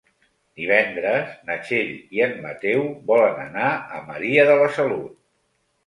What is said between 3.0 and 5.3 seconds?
volen anar a Maria de la Salut.